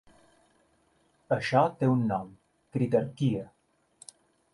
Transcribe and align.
Això 1.35 1.61
té 1.81 1.89
un 1.95 2.01
nom, 2.13 2.31
‘critarquia’. 2.79 3.45